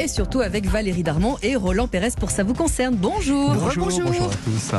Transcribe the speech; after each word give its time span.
et 0.00 0.08
surtout 0.08 0.40
avec 0.40 0.64
Valérie 0.66 1.02
Darmon 1.02 1.36
et 1.42 1.56
Roland 1.56 1.86
Pérez 1.86 2.08
pour 2.18 2.30
Ça 2.30 2.42
vous 2.42 2.54
concerne. 2.54 2.94
Bonjour. 2.94 3.52
Bonjour, 3.52 3.84
bonjour, 3.84 4.10
à 4.10 4.34
tous. 4.44 4.72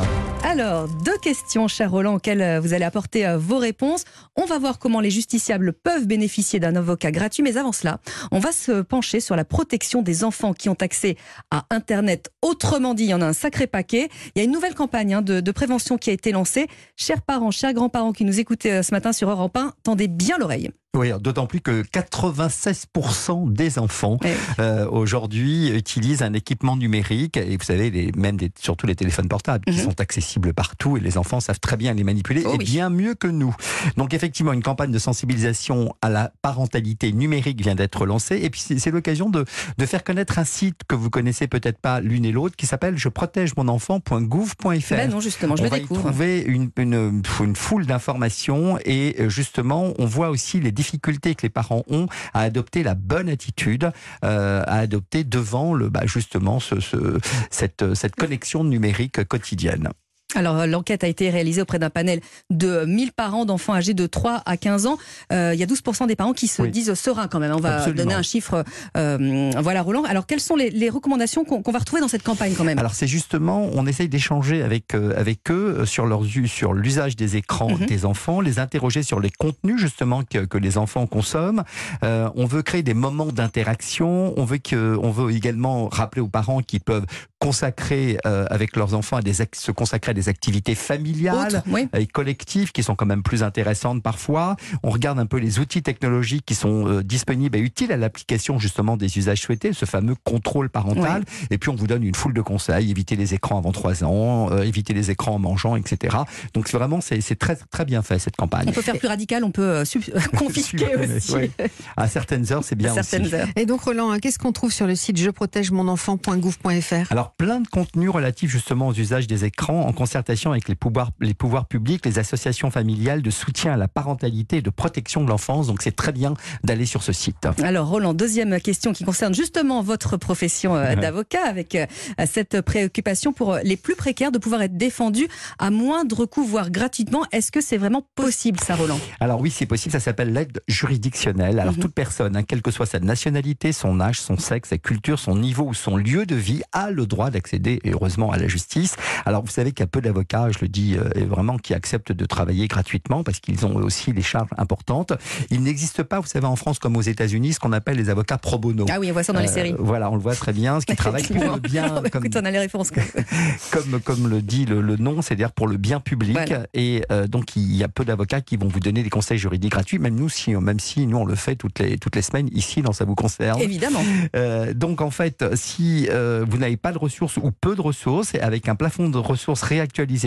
Alors, 0.44 0.88
deux 1.06 1.18
questions, 1.20 1.68
cher 1.68 1.92
Roland, 1.92 2.16
auxquelles 2.16 2.42
euh, 2.42 2.60
vous 2.60 2.74
allez 2.74 2.86
apporter 2.86 3.28
euh, 3.28 3.38
vos 3.38 3.60
réponses. 3.60 4.04
On 4.36 4.46
va 4.46 4.58
voir 4.58 4.80
comment 4.80 5.00
les 5.00 5.12
justiciables 5.12 5.74
peuvent 5.74 6.08
bénéficier 6.08 6.60
d'un 6.60 6.76
avocat 6.76 7.12
gratuit, 7.12 7.44
mais 7.44 7.58
avant 7.58 7.72
cela, 7.72 8.00
on 8.32 8.40
va 8.40 8.52
se 8.52 8.82
pencher 8.82 9.20
sur 9.20 9.36
la 9.36 9.46
protection 9.46 10.02
des 10.02 10.24
enfants 10.24 10.54
qui 10.54 10.70
ont 10.70 10.78
accès 10.82 11.18
à 11.52 11.66
Internet. 11.70 12.32
Autrement 12.42 12.96
dit, 12.96 13.04
il 13.04 13.10
y 13.10 13.14
en 13.14 13.22
a 13.22 13.28
un 13.28 13.34
sacré 13.34 13.68
paquet. 13.68 14.10
Il 14.34 14.40
y 14.40 14.42
a 14.42 14.46
une 14.46 14.52
nouvelle 14.52 14.74
campagne 14.74 15.14
hein, 15.14 15.22
de, 15.22 15.40
de, 15.40 15.52
prévention 15.52 16.00
qui 16.00 16.10
a 16.10 16.14
été 16.14 16.32
lancée. 16.32 16.66
Chers 16.96 17.22
parents, 17.22 17.52
chers 17.52 17.74
grands-parents 17.74 18.14
qui 18.14 18.26
nous 18.26 18.40
écoutaient 18.40 18.80
euh, 18.80 18.84
ce 18.84 18.92
matin 18.92 19.14
sur 19.14 19.30
Europe 19.30 19.56
1, 19.56 19.74
tendez 19.84 20.08
bien 20.08 20.40
l'oreille. 20.40 20.72
Oui, 20.98 21.10
d'autant 21.22 21.48
plus 21.48 21.62
que 21.62 21.84
96% 21.84 23.54
des 23.54 23.80
enfants 23.80 24.18
oui. 24.26 24.32
euh, 24.60 24.86
aujourd'hui 24.90 25.70
utilisent 25.70 26.22
un 26.22 26.34
équipement 26.34 26.76
numérique 26.76 27.38
et 27.38 27.56
vous 27.56 27.64
savez, 27.64 27.90
les, 27.90 28.12
même 28.18 28.36
des, 28.36 28.52
surtout 28.60 28.88
les 28.88 28.96
téléphones 28.96 29.30
portables 29.30 29.64
qui 29.64 29.72
mm 29.72 29.76
-hmm. 29.78 29.84
sont 29.86 30.02
accessibles 30.02 30.54
partout 30.54 30.98
et 30.98 31.00
les 31.00 31.18
enfants 31.18 31.40
savent 31.40 31.62
très 31.62 31.78
bien 31.78 31.94
les 31.94 32.04
manipuler 32.04 32.44
oh, 32.46 32.56
et 32.56 32.58
oui. 32.58 32.66
bien 32.66 32.90
mieux 32.90 33.16
que 33.16 33.28
nous. 33.28 33.56
Donc 33.96 34.14
effectivement, 34.14 34.52
une 34.52 34.62
campagne 34.64 34.92
de 34.92 35.00
sensibilisation 35.00 35.96
à 36.02 36.10
la 36.10 36.34
parentalité 36.42 37.14
numérique 37.14 37.62
vient 37.62 37.76
d'être 37.76 38.06
lancée 38.06 38.40
et 38.44 38.50
puis 38.50 38.60
c'est 38.60 38.92
l'occasion 38.92 39.30
de, 39.30 39.46
de, 39.78 39.86
faire 39.86 40.04
connaître 40.04 40.40
un 40.40 40.44
site 40.44 40.82
que 40.90 40.96
vous 40.96 41.10
connaissez 41.10 41.48
peut-être 41.48 41.80
pas 41.80 42.02
l'une 42.02 42.26
et 42.26 42.34
l'autre 42.34 42.58
qui 42.58 42.66
s'appelle 42.66 42.98
je 42.98 43.08
protège 43.08 43.52
mon 43.56 43.70
enfant.gouv.fr. 43.70 44.96
Ben 44.98 45.10
non, 45.10 45.22
justement, 45.22 45.56
je 45.56 45.62
on 45.62 45.66
le 45.66 45.70
va 45.72 45.80
découvre. 45.80 46.02
y 46.02 46.04
trouver 46.04 46.42
une, 46.42 46.70
une, 46.78 47.22
une 47.40 47.56
foule 47.56 47.86
d'informations 47.86 48.78
et 48.84 49.16
justement, 49.30 49.94
on 49.98 50.06
voit 50.06 50.30
aussi 50.30 50.60
les 50.60 50.74
difficultés 50.82 51.36
que 51.36 51.44
les 51.44 51.50
parents 51.50 51.84
ont 51.90 52.08
à 52.34 52.42
adopter 52.42 52.82
la 52.82 52.96
bonne 52.96 53.30
attitude, 53.30 53.92
euh, 54.26 54.64
à 54.66 54.78
adopter 54.78 55.24
devant 55.24 55.76
le, 55.76 55.90
bah, 55.90 56.06
justement 56.06 56.60
ce, 56.60 56.80
ce, 56.80 57.20
cette, 57.52 57.94
cette 57.94 58.16
connexion 58.16 58.64
numérique 58.64 59.24
quotidienne. 59.26 59.90
Alors, 60.36 60.66
l'enquête 60.68 61.04
a 61.04 61.08
été 61.08 61.30
réalisée 61.30 61.62
auprès 61.62 61.80
d'un 61.80 61.90
panel 61.90 62.22
de 62.50 62.86
1000 62.86 63.12
parents 63.12 63.46
d'enfants 63.46 63.74
âgés 63.74 63.94
de 63.94 64.08
3 64.08 64.42
à 64.46 64.58
15 64.58 64.86
ans. 64.86 64.98
Euh, 65.32 65.52
il 65.54 65.60
y 65.60 65.64
a 65.64 65.66
12% 65.66 66.08
des 66.08 66.16
parents 66.16 66.34
qui 66.34 66.48
se 66.48 66.62
oui. 66.62 66.72
disent 66.72 66.94
sereins 66.94 67.28
quand 67.28 67.40
même. 67.40 67.54
On 67.54 67.60
va 67.60 67.78
Absolument. 67.78 68.04
donner 68.04 68.14
un 68.16 68.22
chiffre. 68.22 68.64
Euh, 68.98 69.52
voilà, 69.60 69.82
Roland. 69.82 70.04
Alors, 70.04 70.26
quelles 70.26 70.40
sont 70.40 70.56
les, 70.56 70.70
les 70.70 70.90
recommandations 70.90 71.44
qu'on 71.44 71.62
qu 71.62 71.72
va 71.72 71.80
retrouver 71.80 72.02
dans 72.02 72.08
cette 72.08 72.24
campagne 72.24 72.54
quand 72.58 72.64
même? 72.64 72.80
Alors, 72.80 72.94
c'est 72.94 73.08
justement, 73.08 73.70
on 73.74 73.86
essaye 73.88 74.10
d'échanger 74.10 74.62
avec, 74.64 74.94
euh, 74.94 75.14
avec 75.18 75.52
eux 75.52 75.86
sur 75.86 76.06
leur 76.06 76.22
sur 76.46 76.74
l'usage 76.74 77.16
des 77.16 77.36
écrans 77.36 77.70
mm 77.70 77.84
-hmm. 77.84 77.88
des 77.88 78.06
enfants, 78.06 78.42
les 78.42 78.60
interroger 78.60 79.04
sur 79.04 79.20
les 79.20 79.32
contenus 79.32 79.78
justement 79.80 80.24
que, 80.24 80.46
que 80.46 80.58
les 80.58 80.78
enfants 80.78 81.08
consomment. 81.08 81.64
Euh, 82.04 82.30
on 82.36 82.46
veut 82.46 82.62
créer 82.62 82.84
des 82.84 82.94
moments 82.94 83.32
d'interaction. 83.32 84.34
On 84.38 84.46
veut 84.46 84.60
que, 84.60 84.98
on 85.02 85.12
veut 85.12 85.32
également 85.32 85.90
rappeler 85.90 86.22
aux 86.22 86.30
parents 86.30 86.62
qu'ils 86.62 86.82
peuvent 86.82 87.06
consacrer 87.40 88.18
euh, 88.26 88.46
avec 88.50 88.76
leurs 88.76 88.94
enfants 88.94 89.18
à 89.18 89.22
des 89.22 89.34
se 89.34 89.72
consacrer 89.72 90.12
à 90.12 90.14
des 90.14 90.21
activités 90.30 90.76
familiales 90.76 91.58
Autre, 91.58 91.64
oui. 91.68 91.88
et 91.98 92.08
collectives 92.08 92.72
qui 92.72 92.84
sont 92.84 92.96
quand 92.96 93.06
même 93.06 93.24
plus 93.24 93.44
intéressantes 93.44 94.04
parfois. 94.04 94.56
On 94.84 94.90
regarde 94.90 95.20
un 95.20 95.26
peu 95.26 95.38
les 95.38 95.60
outils 95.60 95.84
technologiques 95.84 96.46
qui 96.46 96.56
sont 96.56 96.88
euh, 96.88 97.04
disponibles 97.04 97.58
et 97.58 97.62
utiles 97.62 97.92
à 97.92 97.98
l'application 97.98 98.60
justement 98.60 98.98
des 98.98 99.18
usages 99.18 99.42
souhaités, 99.42 99.74
ce 99.74 99.86
fameux 99.86 100.16
contrôle 100.24 100.70
parental. 100.70 101.24
Oui. 101.26 101.48
Et 101.52 101.58
puis 101.58 101.70
on 101.70 101.76
vous 101.76 101.88
donne 101.88 102.04
une 102.04 102.16
foule 102.16 102.34
de 102.34 102.42
conseils 102.42 102.90
éviter 102.92 103.16
les 103.16 103.34
écrans 103.34 103.58
avant 103.58 103.72
3 103.72 104.04
ans, 104.04 104.52
euh, 104.52 104.64
éviter 104.64 104.94
les 104.94 105.12
écrans 105.12 105.36
en 105.36 105.40
mangeant, 105.40 105.76
etc. 105.76 106.18
Donc 106.54 106.70
vraiment 106.70 107.00
c'est 107.02 107.22
très 107.40 107.56
très 107.56 107.86
bien 107.86 108.02
fait 108.02 108.20
cette 108.20 108.36
campagne. 108.36 108.66
On 108.68 108.72
peut 108.72 108.82
faire 108.82 108.98
plus 108.98 109.08
radical, 109.08 109.44
on 109.44 109.52
peut 109.52 109.84
confisquer 110.38 110.96
aussi. 110.96 111.34
Oui. 111.34 111.52
À 111.98 112.08
certaines 112.08 112.52
heures, 112.52 112.64
c'est 112.64 112.76
bien 112.76 112.92
à 112.92 112.96
certaines 113.04 113.26
aussi. 113.26 113.36
Heures. 113.36 113.48
Et 113.56 113.66
donc 113.66 113.82
Roland, 113.82 114.18
qu'est-ce 114.20 114.40
qu'on 114.40 114.52
trouve 114.52 114.72
sur 114.72 114.88
le 114.88 114.96
site 114.96 115.18
je 115.18 115.30
protège 115.30 115.72
mon 115.72 115.88
enfant.gouv.fr 115.88 117.12
Alors 117.12 117.32
plein 117.32 117.60
de 117.60 117.68
contenus 117.68 118.10
relatifs 118.10 118.50
justement 118.50 118.88
aux 118.88 118.94
usages 118.94 119.28
des 119.28 119.46
écrans 119.46 119.86
en 119.86 119.94
concertation 120.12 120.52
avec 120.52 120.68
les 120.68 120.76
pouvoirs, 120.76 121.12
les 121.22 121.34
pouvoirs 121.34 121.68
publics, 121.68 122.06
les 122.06 122.20
associations 122.20 122.70
familiales 122.70 123.22
de 123.22 123.30
soutien 123.30 123.72
à 123.72 123.78
la 123.78 123.88
parentalité 123.88 124.58
et 124.58 124.62
de 124.62 124.70
protection 124.70 125.24
de 125.24 125.30
l'enfance. 125.30 125.68
Donc 125.68 125.82
c'est 125.82 125.96
très 125.96 126.12
bien 126.12 126.34
d'aller 126.66 126.86
sur 126.86 127.02
ce 127.02 127.14
site. 127.14 127.48
Alors 127.64 127.88
Roland, 127.88 128.14
deuxième 128.14 128.60
question 128.60 128.92
qui 128.92 129.06
concerne 129.06 129.34
justement 129.34 129.82
votre 129.82 130.18
profession 130.18 130.76
euh, 130.76 130.96
d'avocat 130.96 131.46
avec 131.48 131.76
euh, 131.76 131.86
cette 132.26 132.60
préoccupation 132.60 133.32
pour 133.32 133.56
les 133.64 133.78
plus 133.78 133.96
précaires 133.96 134.34
de 134.34 134.38
pouvoir 134.38 134.64
être 134.64 134.76
défendus 134.76 135.30
à 135.60 135.72
moindre 135.72 136.26
coût, 136.26 136.44
voire 136.44 136.72
gratuitement. 136.72 137.24
Est-ce 137.32 137.50
que 137.50 137.62
c'est 137.62 137.78
vraiment 137.78 138.06
possible 138.16 138.60
ça, 138.60 138.76
Roland? 138.76 139.00
Alors 139.22 139.40
oui, 139.40 139.50
c'est 139.50 139.66
possible. 139.66 139.94
Ça 139.94 140.02
s'appelle 140.02 140.34
l'aide 140.34 140.60
juridictionnelle. 140.68 141.58
Alors 141.58 141.74
mm 141.74 141.78
-hmm. 141.78 141.82
toute 141.84 141.96
personne, 141.96 142.36
hein, 142.36 142.44
quelle 142.44 142.62
que 142.62 142.72
soit 142.72 142.86
sa 142.86 143.00
nationalité, 143.00 143.72
son 143.72 144.02
âge, 144.02 144.20
son 144.20 144.38
sexe, 144.38 144.70
sa 144.72 144.78
culture, 144.78 145.20
son 145.20 145.38
niveau 145.38 145.64
ou 145.64 145.74
son 145.74 145.96
lieu 145.96 146.26
de 146.26 146.36
vie, 146.36 146.64
a 146.74 146.92
le 146.92 147.06
droit 147.06 147.30
d'accéder 147.30 147.80
heureusement 147.86 148.30
à 148.34 148.38
la 148.38 148.50
justice. 148.50 148.98
Alors 149.26 149.42
vous 149.46 149.56
savez 149.60 149.72
qu'il 149.72 149.84
y 149.86 149.90
a 149.90 149.94
peu 149.98 150.01
d'avocats, 150.02 150.52
je 150.52 150.60
le 150.62 150.68
dis 150.68 150.98
euh, 150.98 151.26
vraiment, 151.26 151.58
qui 151.58 151.74
acceptent 151.74 152.12
de 152.12 152.26
travailler 152.26 152.68
gratuitement 152.68 153.24
parce 153.24 153.40
qu'ils 153.40 153.66
ont 153.66 153.76
aussi 153.76 154.14
des 154.14 154.22
charges 154.22 154.50
importantes. 154.58 155.14
Il 155.50 155.62
n'existe 155.64 156.04
pas, 156.04 156.20
vous 156.20 156.28
savez, 156.28 156.48
en 156.48 156.56
France 156.56 156.80
comme 156.80 156.98
aux 156.98 157.02
États-Unis, 157.02 157.54
ce 157.54 157.60
qu'on 157.60 157.74
appelle 157.74 157.98
les 157.98 158.10
avocats 158.10 158.38
pro 158.38 158.58
bono. 158.58 158.86
Ah 158.90 159.00
oui, 159.00 159.10
on 159.10 159.14
voit 159.14 159.24
ça 159.24 159.34
dans 159.34 159.40
les 159.40 159.50
euh, 159.50 159.54
séries. 159.54 159.76
Voilà, 159.78 160.12
on 160.12 160.16
le 160.16 160.22
voit 160.22 160.36
très 160.36 160.54
bien, 160.54 160.80
ce 160.80 160.86
qui 160.86 160.96
travaille 160.98 161.24
pour 161.24 161.56
le 161.56 161.60
bien. 161.60 161.82
Bah, 162.02 162.10
comme, 162.10 162.26
écoute, 162.26 162.40
on 162.42 162.46
a 162.46 162.52
les 162.52 162.60
références. 162.60 162.92
comme, 163.72 164.00
comme 164.02 164.28
le 164.28 164.42
dit 164.42 164.66
le, 164.66 164.82
le 164.82 164.98
nom, 164.98 165.22
c'est-à-dire 165.22 165.52
pour 165.52 165.68
le 165.68 165.78
bien 165.78 166.00
public. 166.00 166.38
Voilà. 166.38 166.66
Et 166.74 167.04
euh, 167.12 167.28
donc 167.28 167.56
il 167.56 167.76
y 167.76 167.84
a 167.84 167.88
peu 167.88 168.06
d'avocats 168.06 168.42
qui 168.42 168.58
vont 168.58 168.68
vous 168.68 168.80
donner 168.80 169.04
des 169.04 169.10
conseils 169.10 169.38
juridiques 169.38 169.72
gratuits, 169.72 170.00
même 170.00 170.16
nous, 170.16 170.30
si, 170.30 170.56
même 170.56 170.80
si 170.80 171.06
nous 171.06 171.18
on 171.18 171.26
le 171.26 171.36
fait 171.36 171.56
toutes 171.56 171.80
les, 171.80 171.98
toutes 171.98 172.16
les 172.16 172.22
semaines 172.22 172.50
ici, 172.54 172.82
dans 172.82 172.94
ça 172.94 173.06
vous 173.06 173.16
concerne. 173.16 173.62
Évidemment. 173.62 174.02
Euh, 174.36 174.74
donc 174.74 175.02
en 175.02 175.12
fait, 175.12 175.44
si 175.56 176.08
euh, 176.10 176.46
vous 176.48 176.58
n'avez 176.58 176.78
pas 176.78 176.92
de 176.92 176.98
ressources 176.98 177.38
ou 177.38 177.52
peu 177.52 177.76
de 177.76 177.82
ressources, 177.82 178.36
avec 178.36 178.68
un 178.68 178.76
plafond 178.76 179.10
de 179.10 179.18
ressources 179.18 179.64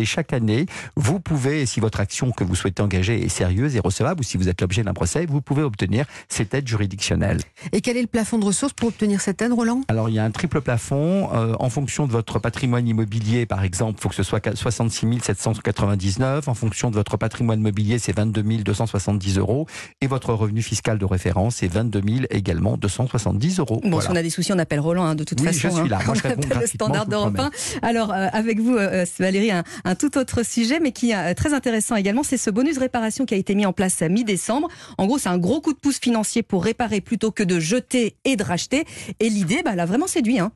chaque 0.05 0.33
année, 0.33 0.67
vous 0.97 1.21
pouvez, 1.21 1.67
si 1.67 1.81
votre 1.81 2.01
action 2.01 2.31
que 2.31 2.45
vous 2.45 2.55
souhaitez 2.55 2.83
engager 2.83 3.23
est 3.23 3.29
sérieuse 3.29 3.77
et 3.77 3.81
recevable, 3.81 4.21
ou 4.21 4.23
si 4.23 4.37
vous 4.37 4.49
êtes 4.49 4.61
l'objet 4.61 4.83
d'un 4.83 4.95
procès, 4.95 5.27
vous 5.27 5.41
pouvez 5.41 5.63
obtenir 5.63 6.07
cette 6.29 6.55
aide 6.55 6.67
juridictionnelle. 6.67 7.41
Et 7.73 7.81
quel 7.81 7.97
est 7.97 8.03
le 8.03 8.07
plafond 8.07 8.39
de 8.39 8.45
ressources 8.45 8.73
pour 8.73 8.89
obtenir 8.89 9.21
cette 9.21 9.43
aide, 9.43 9.53
Roland? 9.53 9.83
Alors 9.89 10.09
il 10.09 10.15
y 10.15 10.19
a 10.19 10.25
un 10.25 10.31
triple 10.31 10.61
plafond. 10.61 11.31
Euh, 11.35 11.55
en 11.59 11.71
fonction 11.71 12.07
de 12.07 12.13
votre 12.13 12.39
patrimoine 12.39 12.87
immobilier, 12.87 13.47
par 13.47 13.65
exemple, 13.65 13.99
il 13.99 14.03
faut 14.03 14.09
que 14.09 14.15
ce 14.15 14.23
soit 14.23 14.55
66 14.55 15.21
799. 15.23 16.49
En 16.49 16.55
fonction 16.55 16.91
de 16.91 16.95
votre 16.95 17.17
patrimoine 17.17 17.61
mobilier, 17.61 17.99
c'est 17.99 18.15
22 18.15 18.43
270 18.63 19.39
euros. 19.39 19.67
Et 20.01 20.07
votre 20.07 20.33
revenu 20.33 20.63
fiscal 20.63 20.99
de 20.99 21.05
référence, 21.05 21.57
c'est 21.57 21.69
22 21.69 22.03
000 22.07 22.19
également 22.31 22.77
270 22.77 23.59
euros. 23.59 23.81
Bon, 23.83 23.91
voilà. 23.91 24.05
si 24.05 24.13
on 24.13 24.17
a 24.17 24.23
des 24.23 24.31
soucis, 24.31 24.53
on 24.53 24.59
appelle 24.59 24.81
Roland 24.81 25.05
hein, 25.05 25.15
de 25.15 25.25
toute 25.25 25.41
oui, 25.41 25.47
façon. 25.47 25.77
Je 25.77 25.81
suis 25.83 25.89
là. 25.89 25.99
Hein. 26.01 26.05
Moi, 26.07 26.15
je 26.15 26.23
réponds 26.23 26.61
le 26.61 26.67
standard 26.67 27.07
d'Europe 27.07 27.39
1. 27.39 27.51
Alors, 27.83 28.13
euh, 28.13 28.29
avec 28.33 28.61
vous, 28.61 28.77
euh, 28.77 29.05
Valérie, 29.19 29.51
un, 29.85 29.95
tout 29.95 30.19
autre 30.19 30.45
sujet, 30.45 30.81
mais 30.81 30.93
qui 30.93 31.13
est 31.13 31.35
très 31.35 31.55
intéressant 31.55 31.97
également, 31.97 32.23
c'est 32.23 32.37
ce 32.37 32.51
bonus 32.51 32.79
réparation 32.79 33.27
qui 33.27 33.35
a 33.35 33.37
été 33.37 33.55
mis 33.55 33.67
en 33.67 33.73
place 33.73 34.03
à 34.03 34.09
mi-décembre. 34.09 34.69
En 34.99 35.07
gros, 35.07 35.19
c'est 35.19 35.29
un 35.29 35.39
gros 35.39 35.61
coup 35.61 35.73
de 35.73 35.79
pouce 35.79 35.99
financier 35.99 36.43
pour 36.43 36.65
réparer 36.65 37.01
plutôt 37.01 37.31
que 37.31 37.43
de 37.43 37.61
jeter 37.61 38.17
et 38.25 38.37
de 38.37 38.43
racheter. 38.43 38.85
Et 39.21 39.29
l'idée, 39.29 39.63
bah, 39.65 39.71
elle 39.73 39.81
a 39.81 39.87
vraiment 39.87 40.07
séduit. 40.07 40.39
Hein. 40.39 40.53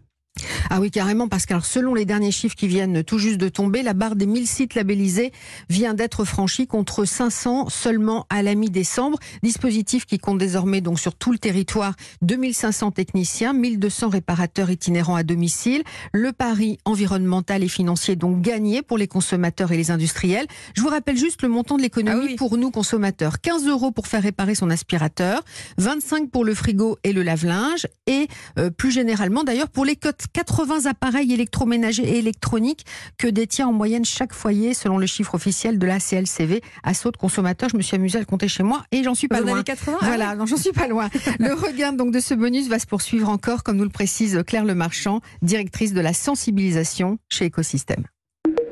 Ah 0.70 0.80
oui, 0.80 0.90
carrément, 0.90 1.28
parce 1.28 1.46
que 1.46 1.54
alors, 1.54 1.64
selon 1.64 1.94
les 1.94 2.04
derniers 2.04 2.30
chiffres 2.30 2.54
qui 2.54 2.68
viennent 2.68 3.02
tout 3.02 3.18
juste 3.18 3.38
de 3.38 3.48
tomber, 3.48 3.82
la 3.82 3.94
barre 3.94 4.16
des 4.16 4.26
1000 4.26 4.46
sites 4.46 4.74
labellisés 4.74 5.32
vient 5.68 5.94
d'être 5.94 6.24
franchie 6.24 6.66
contre 6.66 7.04
500 7.04 7.68
seulement 7.68 8.26
à 8.30 8.42
la 8.42 8.54
mi-décembre. 8.54 9.18
Dispositif 9.42 10.06
qui 10.06 10.18
compte 10.18 10.38
désormais 10.38 10.80
donc 10.80 11.00
sur 11.00 11.14
tout 11.14 11.32
le 11.32 11.38
territoire 11.38 11.94
2500 12.22 12.92
techniciens, 12.92 13.52
1200 13.52 14.08
réparateurs 14.08 14.70
itinérants 14.70 15.16
à 15.16 15.22
domicile. 15.22 15.82
Le 16.12 16.32
pari 16.32 16.78
environnemental 16.84 17.62
et 17.62 17.68
financier 17.68 18.16
donc 18.16 18.40
gagné 18.40 18.82
pour 18.82 18.98
les 18.98 19.08
consommateurs 19.08 19.72
et 19.72 19.76
les 19.76 19.90
industriels. 19.90 20.46
Je 20.74 20.82
vous 20.82 20.88
rappelle 20.88 21.16
juste 21.16 21.42
le 21.42 21.48
montant 21.48 21.76
de 21.76 21.82
l'économie 21.82 22.20
ah 22.22 22.26
oui. 22.30 22.36
pour 22.36 22.56
nous 22.56 22.70
consommateurs. 22.70 23.40
15 23.40 23.66
euros 23.66 23.90
pour 23.90 24.06
faire 24.06 24.22
réparer 24.22 24.54
son 24.54 24.70
aspirateur, 24.70 25.42
25 25.78 26.30
pour 26.30 26.44
le 26.44 26.54
frigo 26.54 26.98
et 27.04 27.12
le 27.12 27.22
lave-linge 27.22 27.86
et 28.06 28.28
euh, 28.58 28.70
plus 28.70 28.90
généralement 28.90 29.44
d'ailleurs 29.44 29.68
pour 29.68 29.84
les 29.84 29.96
cotes 29.96 30.26
80 30.48 30.86
appareils 30.86 31.32
électroménagers 31.32 32.08
et 32.08 32.18
électroniques 32.18 32.86
que 33.18 33.28
détient 33.28 33.68
en 33.68 33.72
moyenne 33.72 34.04
chaque 34.04 34.32
foyer, 34.32 34.72
selon 34.72 34.96
le 34.96 35.06
chiffre 35.06 35.34
officiel 35.34 35.78
de 35.78 35.86
la 35.86 36.00
CLCV. 36.00 36.62
À 36.82 36.94
saut 36.94 37.10
de 37.10 37.18
consommateurs, 37.18 37.68
je 37.68 37.76
me 37.76 37.82
suis 37.82 37.96
amusée 37.96 38.16
à 38.16 38.20
le 38.20 38.26
compter 38.26 38.48
chez 38.48 38.62
moi 38.62 38.82
et 38.90 39.02
j'en 39.02 39.14
suis 39.14 39.28
pas 39.28 39.40
Vous 39.40 39.48
loin. 39.48 39.62
80, 39.62 39.98
voilà, 40.00 40.30
ah 40.30 40.36
non, 40.36 40.46
j'en 40.46 40.56
suis 40.56 40.72
pas 40.72 40.88
loin. 40.88 41.10
le 41.38 41.52
regain 41.52 41.92
donc 41.92 42.12
de 42.12 42.20
ce 42.20 42.32
bonus 42.32 42.68
va 42.68 42.78
se 42.78 42.86
poursuivre 42.86 43.28
encore, 43.28 43.62
comme 43.62 43.76
nous 43.76 43.84
le 43.84 43.90
précise 43.90 44.42
Claire 44.46 44.64
Lemarchand, 44.64 45.20
directrice 45.42 45.92
de 45.92 46.00
la 46.00 46.14
sensibilisation 46.14 47.18
chez 47.28 47.44
Écosystème. 47.44 48.04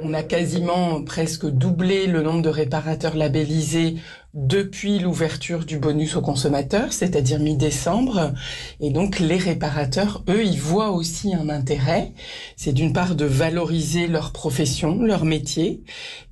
On 0.02 0.12
a 0.12 0.22
quasiment 0.22 1.02
presque 1.02 1.46
doublé 1.46 2.06
le 2.06 2.22
nombre 2.22 2.42
de 2.42 2.50
réparateurs 2.50 3.16
labellisés 3.16 3.96
depuis 4.34 4.98
l'ouverture 4.98 5.64
du 5.64 5.78
bonus 5.78 6.16
aux 6.16 6.20
consommateurs, 6.20 6.92
c'est-à-dire 6.92 7.40
mi-décembre. 7.40 8.34
Et 8.80 8.90
donc 8.90 9.18
les 9.18 9.38
réparateurs, 9.38 10.22
eux, 10.28 10.44
ils 10.44 10.60
voient 10.60 10.90
aussi 10.90 11.34
un 11.34 11.48
intérêt. 11.48 12.12
C'est 12.56 12.74
d'une 12.74 12.92
part 12.92 13.14
de 13.14 13.24
valoriser 13.24 14.06
leur 14.06 14.32
profession, 14.32 15.00
leur 15.00 15.24
métier, 15.24 15.82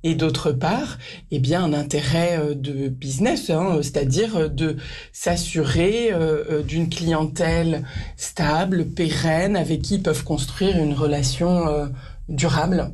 et 0.03 0.13
d'autre 0.13 0.51
part, 0.51 0.99
eh 1.31 1.39
bien, 1.39 1.63
un 1.63 1.73
intérêt 1.73 2.37
euh, 2.37 2.53
de 2.53 2.89
business, 2.89 3.49
hein, 3.49 3.79
c'est-à-dire 3.81 4.51
de 4.51 4.77
s'assurer 5.11 6.13
euh, 6.13 6.43
euh, 6.51 6.61
d'une 6.61 6.89
clientèle 6.89 7.83
stable, 8.15 8.85
pérenne, 8.85 9.55
avec 9.55 9.81
qui 9.81 9.95
ils 9.95 10.03
peuvent 10.03 10.23
construire 10.23 10.77
une 10.77 10.93
relation 10.93 11.89
durable. 12.29 12.93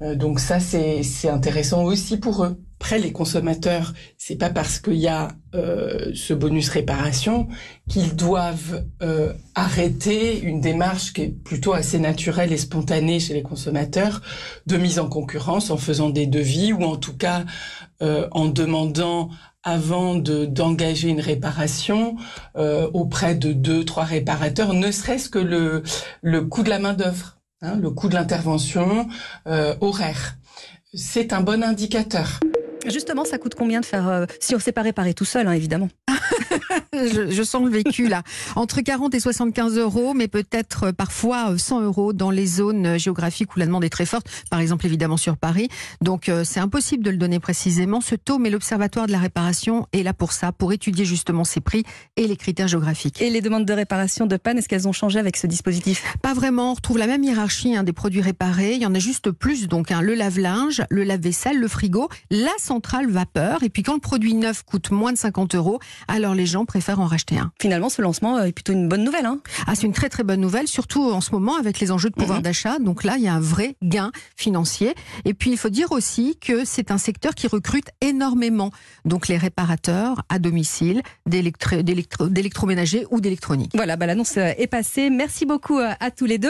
Donc 0.00 0.40
ça, 0.40 0.60
c'est 0.60 1.28
intéressant 1.28 1.84
aussi 1.84 2.18
pour 2.18 2.44
eux. 2.44 2.60
Après, 2.78 2.98
les 2.98 3.10
consommateurs, 3.10 3.94
c'est 4.18 4.36
pas 4.36 4.50
parce 4.50 4.78
qu'il 4.78 4.96
y 4.96 5.08
a 5.08 5.28
euh, 5.54 6.12
ce 6.14 6.34
bonus 6.34 6.68
réparation 6.68 7.48
qu'ils 7.88 8.14
doivent 8.14 8.84
euh, 9.02 9.32
arrêter 9.54 10.38
une 10.40 10.60
démarche 10.60 11.14
qui 11.14 11.22
est 11.22 11.28
plutôt 11.28 11.72
assez 11.72 11.98
naturelle 11.98 12.52
et 12.52 12.58
spontanée 12.58 13.18
chez 13.18 13.32
les 13.32 13.42
consommateurs 13.42 14.20
de 14.66 14.76
mise 14.76 14.98
en 14.98 15.08
concurrence 15.08 15.70
en 15.70 15.78
faisant 15.78 16.10
des 16.10 16.26
devis 16.26 16.74
ou 16.74 16.82
en 16.82 16.96
tout 16.96 17.16
cas 17.16 17.46
euh, 18.02 18.28
en 18.32 18.44
demandant 18.44 19.30
avant 19.62 20.14
de 20.14 20.44
d'engager 20.44 21.08
une 21.08 21.20
réparation 21.20 22.16
auprès 22.54 23.34
de 23.34 23.52
deux 23.52 23.84
trois 23.84 24.04
réparateurs, 24.04 24.74
ne 24.74 24.92
serait-ce 24.92 25.28
que 25.28 25.40
le 25.40 25.82
le 26.22 26.44
coût 26.44 26.62
de 26.62 26.70
la 26.70 26.78
main 26.78 26.94
d'œuvre, 26.94 27.35
hein, 27.62 27.76
le 27.76 27.90
coût 27.90 28.08
de 28.08 28.14
l'intervention 28.14 29.08
horaire. 29.80 30.36
C'est 30.94 31.32
un 31.32 31.40
bon 31.40 31.62
indicateur. 31.62 32.40
Justement, 32.86 33.24
ça 33.24 33.38
coûte 33.38 33.54
combien 33.54 33.80
de 33.80 33.84
faire, 33.84 34.08
euh, 34.08 34.26
si 34.40 34.54
on 34.54 34.58
s'est 34.58 34.72
pas 34.72 34.82
réparé 34.82 35.14
tout 35.14 35.24
seul, 35.24 35.46
hein, 35.46 35.52
évidemment? 35.52 35.88
Je, 36.92 37.42
sens 37.42 37.64
le 37.64 37.70
vécu 37.70 38.08
là. 38.08 38.22
Entre 38.54 38.80
40 38.80 39.14
et 39.14 39.20
75 39.20 39.76
euros, 39.78 40.14
mais 40.14 40.28
peut-être 40.28 40.84
euh, 40.84 40.92
parfois 40.92 41.56
100 41.56 41.80
euh, 41.80 41.84
euros 41.84 42.12
dans 42.12 42.30
les 42.30 42.46
zones 42.46 42.98
géographiques 42.98 43.54
où 43.54 43.58
la 43.58 43.66
demande 43.66 43.84
est 43.84 43.90
très 43.90 44.06
forte, 44.06 44.28
par 44.50 44.60
exemple 44.60 44.86
évidemment 44.86 45.16
sur 45.16 45.36
Paris. 45.36 45.68
Donc 46.00 46.30
c'est 46.44 46.60
impossible 46.60 47.04
de 47.04 47.10
le 47.10 47.16
donner 47.16 47.40
précisément 47.40 48.00
ce 48.00 48.14
taux, 48.14 48.38
mais 48.38 48.50
l'Observatoire 48.50 49.06
de 49.06 49.12
la 49.12 49.18
réparation 49.18 49.86
est 49.92 50.02
là 50.02 50.12
pour 50.12 50.32
ça, 50.32 50.52
pour 50.52 50.72
étudier 50.72 51.04
justement 51.04 51.44
ces 51.44 51.60
prix 51.60 51.84
et 52.16 52.26
les 52.26 52.36
critères 52.36 52.68
géographiques. 52.68 53.20
Et 53.20 53.30
les 53.30 53.40
demandes 53.40 53.64
de 53.64 53.72
réparation 53.72 54.26
de 54.26 54.36
panne, 54.36 54.58
est-ce 54.58 54.68
qu'elles 54.68 54.88
ont 54.88 54.92
changé 54.92 55.18
avec 55.18 55.36
ce 55.36 55.46
dispositif? 55.46 56.16
Pas 56.22 56.34
vraiment. 56.34 56.72
On 56.72 56.74
retrouve 56.74 56.98
la 56.98 57.06
même 57.06 57.22
hiérarchie 57.22 57.76
hein, 57.76 57.82
des 57.82 57.92
produits 57.92 58.22
réparés. 58.22 58.74
Il 58.74 58.82
y 58.82 58.86
en 58.86 58.94
a 58.94 58.98
juste 58.98 59.30
plus. 59.30 59.68
Donc 59.68 59.90
hein, 59.90 60.00
le 60.02 60.14
lave-linge, 60.14 60.82
le 60.90 61.04
lave-vaisselle, 61.04 61.58
le 61.58 61.68
frigo, 61.68 62.08
la 62.30 62.52
centrale 62.76 63.08
vapeur. 63.10 63.62
Et 63.62 63.70
puis 63.70 63.82
quand 63.82 63.94
le 63.94 64.00
produit 64.00 64.34
neuf 64.34 64.62
coûte 64.62 64.90
moins 64.90 65.10
de 65.10 65.16
50 65.16 65.54
euros, 65.54 65.80
alors 66.08 66.34
les 66.34 66.44
gens 66.44 66.66
préfèrent 66.66 67.00
en 67.00 67.06
racheter 67.06 67.38
un. 67.38 67.50
Finalement, 67.58 67.88
ce 67.88 68.02
lancement 68.02 68.38
est 68.42 68.52
plutôt 68.52 68.74
une 68.74 68.86
bonne 68.86 69.02
nouvelle. 69.02 69.24
Hein 69.24 69.38
ah, 69.66 69.74
c'est 69.74 69.86
une 69.86 69.94
très 69.94 70.10
très 70.10 70.24
bonne 70.24 70.42
nouvelle, 70.42 70.68
surtout 70.68 71.10
en 71.10 71.22
ce 71.22 71.30
moment 71.30 71.56
avec 71.56 71.80
les 71.80 71.90
enjeux 71.90 72.10
de 72.10 72.14
pouvoir 72.14 72.38
mhm. 72.38 72.44
d'achat. 72.44 72.78
Donc 72.78 73.02
là, 73.02 73.16
il 73.16 73.22
y 73.24 73.28
a 73.28 73.32
un 73.32 73.40
vrai 73.40 73.76
gain 73.82 74.12
financier. 74.36 74.94
Et 75.24 75.32
puis 75.32 75.50
il 75.50 75.56
faut 75.56 75.70
dire 75.70 75.90
aussi 75.90 76.36
que 76.38 76.66
c'est 76.66 76.90
un 76.90 76.98
secteur 76.98 77.34
qui 77.34 77.46
recrute 77.46 77.88
énormément. 78.02 78.70
Donc 79.06 79.28
les 79.28 79.38
réparateurs 79.38 80.22
à 80.28 80.38
domicile, 80.38 81.00
d'électroménager 81.24 83.06
ou 83.10 83.22
d'électronique. 83.22 83.72
Voilà, 83.74 83.96
bah, 83.96 84.04
l'annonce 84.04 84.36
est 84.36 84.70
passée. 84.70 85.08
Merci 85.08 85.46
beaucoup 85.46 85.78
euh, 85.78 85.92
à 85.98 86.10
tous 86.10 86.26
les 86.26 86.36
deux. 86.36 86.44